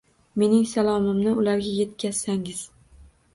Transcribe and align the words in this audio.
Mening 0.43 0.63
salomimni 0.71 1.33
ularga 1.41 1.75
yetkazsangiz. 1.81 2.65